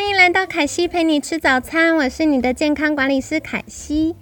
[0.00, 4.16] 欢迎来到凯西陪你吃早餐，我是你的健康管理师凯西。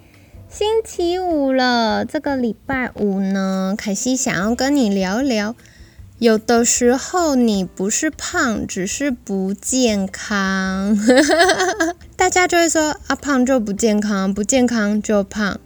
[0.49, 5.55] 星期五了，这个礼拜五呢，凯西想要跟你聊聊，
[6.17, 10.99] 有的时候你不是胖，只是不健康。
[12.17, 15.61] 大家就会说啊，胖就不健康，不健康就胖。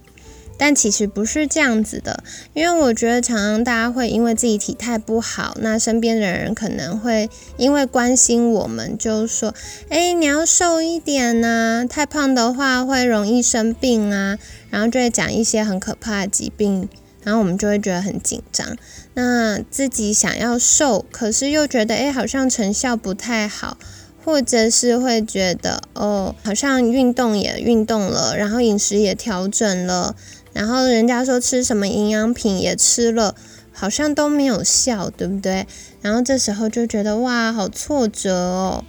[0.56, 2.22] 但其实不是这样子的，
[2.52, 9.54] 因为我觉得常常大家会因为自己体态不好，那身边的人可能会因为关心我们，就说
[9.90, 14.38] ：“哎，你要瘦一点呐，太胖的话会容易生病啊。”
[14.70, 16.88] 然后就会讲一些很可怕的疾病，
[17.22, 18.76] 然后我们就会觉得很紧张。
[19.14, 23.76] 那自己想要瘦，可是又觉得哎，好像成效不太好。
[24.24, 30.16] 或者是会觉得哦，好像运动也运动了，然后饮食也调整了，
[30.54, 33.34] 然后人家说吃什么营养品也吃了，
[33.72, 35.66] 好像都没有效，对不对？
[36.00, 38.84] 然后这时候就觉得哇，好挫折哦。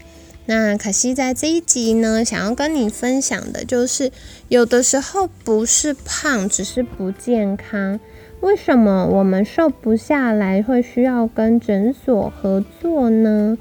[0.46, 4.12] 那可惜在这一集呢，想要跟你分享的就是，
[4.48, 8.00] 有的时候不是胖，只是不健康。
[8.42, 13.58] 为什么我们瘦不下来，会需要跟诊所合作呢？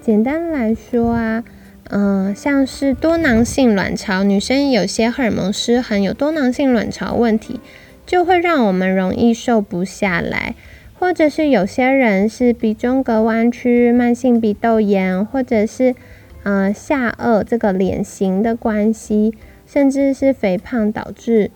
[0.00, 1.42] 简单来说啊，
[1.90, 7.60] 嗯，像是多囊性卵巢，女生有些荷尔蒙失衡，有多囊性卵巢问题，
[8.04, 10.54] 就会让我们容易瘦不下来。
[10.98, 15.94] 或者是有些人是鼻中隔弯曲、慢性鼻窦炎，或者是
[16.42, 19.32] 呃下颚这个脸型的关系，
[19.66, 21.50] 甚至是肥胖导致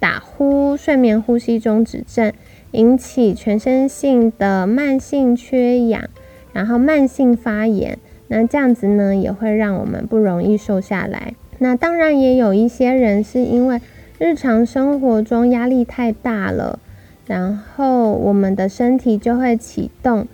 [0.00, 2.32] 打呼、睡眠呼吸中止症，
[2.72, 6.08] 引起全身性的慢性缺氧。
[6.52, 7.98] 然后慢性发炎，
[8.28, 11.34] 那这样子呢也会让我们不容易瘦下来。
[11.58, 13.80] 那当然也有一些人是因为
[14.18, 16.78] 日常生活中压力太大了，
[17.26, 20.26] 然后我们的身体就会启动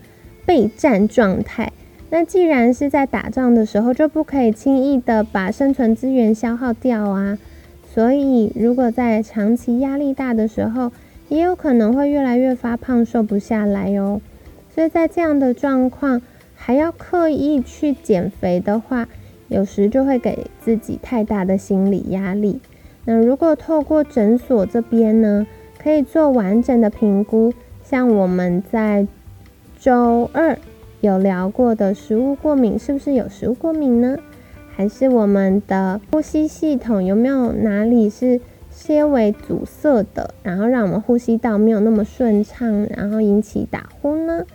[0.45, 1.73] 备战状态。
[2.11, 7.39] 那既然是在打仗的时候，就不可以轻易的把生存资源消耗掉啊。
[7.95, 10.93] 所以如果在长期压力大的时候，
[11.29, 14.21] 也有可能会越来越发胖，瘦不下来哦。
[14.75, 16.21] 所以在这样的状况，
[16.65, 19.09] 还要刻意去减肥的话，
[19.49, 22.61] 有时就会给自己太大的心理压力。
[23.05, 25.45] 那如果透过诊所这边呢，
[25.83, 27.53] 可以做完整的评估，
[27.83, 29.09] 像我们在
[29.77, 30.57] 周二
[31.01, 34.17] 有聊过的食物过敏，是不是有食物过敏呢？
[34.77, 38.41] 还是我们的呼吸系统有没有哪里是
[38.71, 44.47] 些微阻塞的，然后让我们呼吸道没有那么顺畅，然后引起打呼呢？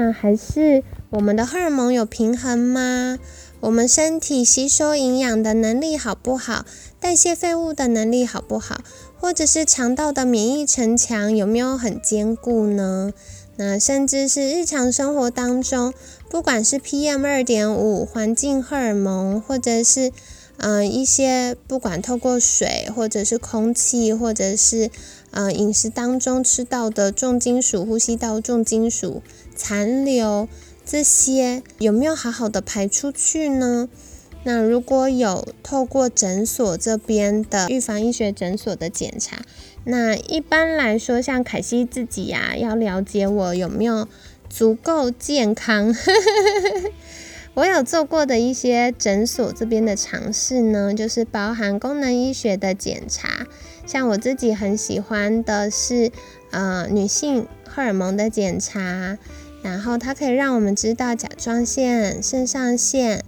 [0.00, 3.18] 那还是我们的荷尔蒙有平衡吗？
[3.58, 6.64] 我们身体吸收营养的能力好不好？
[7.00, 8.80] 代谢废物的能力好不好？
[9.18, 13.12] 或者是肠道的免疫城墙有没有很坚固呢？
[13.56, 15.92] 那甚至是日常生活当中，
[16.30, 20.12] 不管是 PM 二点五、环境荷尔蒙，或者是
[20.58, 24.92] 嗯一些不管透过水，或者是空气，或者是
[25.32, 29.20] 呃饮食当中吃到的重金属，呼吸道重金属。
[29.58, 30.48] 残留
[30.86, 33.88] 这些有没有好好的排出去呢？
[34.44, 39.42] 那如果有透过诊所这边的预防医学诊所的检查，
[39.84, 44.08] 那一般来说，像凯西自己呀，要了解我有没有
[44.48, 45.94] 足够健康。
[47.54, 53.48] 我有做过的一些诊所这边的尝试呢，就是包含功能医学的检查，
[53.84, 56.12] 像我自己很喜欢的是
[56.52, 59.18] 呃女性荷尔蒙的检查。
[59.62, 63.24] 然后它可以让我们知道甲状腺、肾上腺，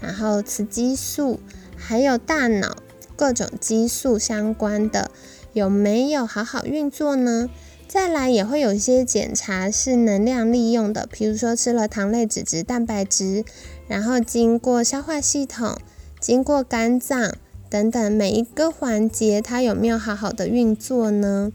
[0.00, 1.40] 然后雌激素，
[1.76, 2.76] 还有大脑
[3.16, 5.10] 各种激素相关的
[5.52, 7.50] 有没有好好运作呢？
[7.88, 13.44] 再来也会有一些检查是能量利用的，比如说吃了糖类、脂质、蛋白质，
[13.86, 15.76] 然后经过消化系统、
[16.18, 17.34] 经过肝脏
[17.68, 21.52] 等等每一个环节，它有没有好好的运作呢？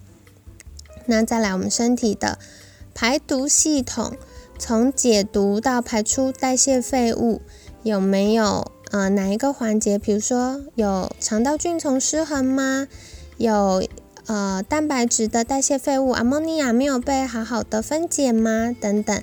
[1.05, 2.37] 那再来我们身体的。
[2.99, 4.17] 排毒系统
[4.57, 7.43] 从解毒到排出代谢废物，
[7.83, 9.99] 有没有呃哪一个环节？
[9.99, 12.87] 比如说有肠道菌丛失衡吗？
[13.37, 13.87] 有
[14.25, 18.75] 呃蛋白质的代谢废物阿莫尼亚没有被好好的分解吗？
[18.81, 19.21] 等等，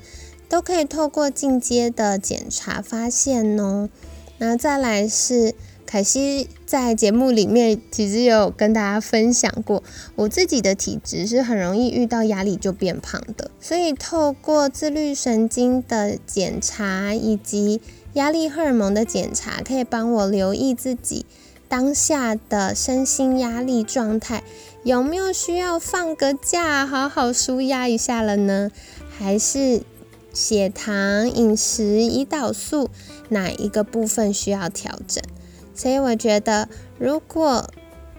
[0.49, 3.89] 都可以透过进阶的检查发现哦。
[4.39, 5.57] 那再来是
[5.95, 9.81] 凯西在节目里面其实有跟大家分享过，
[10.17, 17.81] 我自己的体质是很容易遇到压力就变胖的，所以透过自律神经的检查以及
[18.15, 21.25] 压力荷尔蒙的检查，可以帮我留意自己
[21.69, 24.43] 当下的身心压力状态，
[24.83, 28.73] 有没有需要放个假，好好舒压一下了呢？
[29.17, 29.83] 还是
[30.33, 32.91] 血糖、饮食、胰岛素
[33.29, 35.23] 哪一个部分需要调整？
[35.75, 36.69] 所以我觉得，
[36.99, 37.69] 如果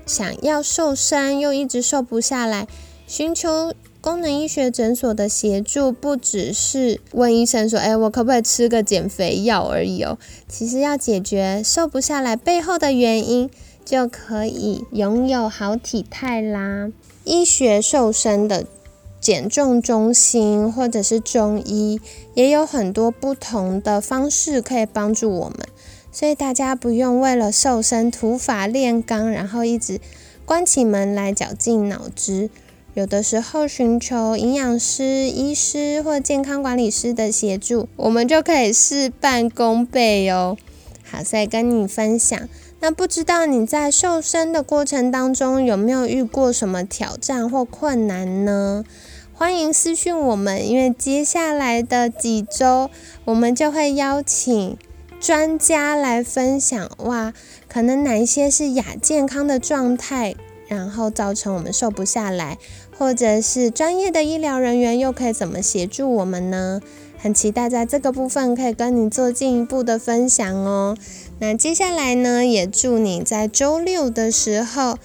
[0.06, 2.68] 想要瘦身又一直瘦不下来，
[3.08, 13.50] 寻求功能医学诊所的协助，不只是问医生说：“哎，我可不可以吃个减肥药而已哦？”其实要解决瘦不下来背后的原因，
[13.84, 16.92] 就可以拥有好体态啦。
[17.24, 18.66] 医学瘦身的
[19.20, 22.00] 减重中心或者是中医，
[22.36, 25.58] 也有很多不同的方式可以帮助我们。
[26.16, 30.00] 所以大家不用为了瘦身土法炼钢，然后一直
[30.46, 32.50] 关起门来绞尽脑汁。
[32.94, 40.56] 有的时候寻求营养师、医师或健康管理师的协助，我们就可以事半功倍哦。
[41.04, 42.48] 好，再跟你分享。
[42.80, 48.86] 那不知道你在瘦身的过程当中有没有遇过什么挑战或困难呢？
[49.34, 52.90] 欢迎私讯我们，因为接下来的几周
[53.26, 54.78] 我们就会邀请。
[55.20, 57.34] 专家来分享哇，
[57.68, 60.36] 可能哪一些是亚健康的状态，
[60.68, 62.58] 然后造成我们瘦不下来，
[62.98, 66.80] 或者是专业的医疗人员又可以怎么协助我们呢？
[67.18, 70.96] 很期待在这个部分可以跟你做进一步的分享哦。
[71.40, 75.00] 那接下来呢，也祝你在周六的时候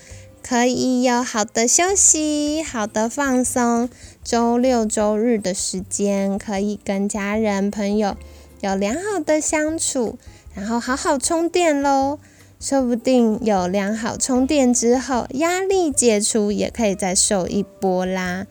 [0.47, 3.89] 可以有好的休息、好的放松，
[4.23, 8.17] 周六周日的时间可以跟家人朋友。
[8.61, 10.19] 有良好的相处，
[10.55, 12.19] 然后好好充电喽。
[12.61, 18.47] 说不定有良好充电之后，压力解除也可以再瘦一波啦。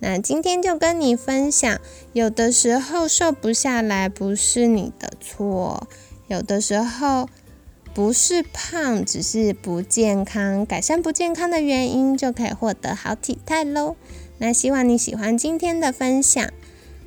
[0.00, 1.80] 那今天就跟你分享，
[2.12, 5.88] 有的时候瘦不下来不是你的错，
[6.28, 7.26] 有的时候
[7.94, 10.66] 不是胖，只是不健康。
[10.66, 13.96] 改善不健康的原因，就可以获得好体态喽。
[14.36, 16.50] 那希望你喜欢今天的分享。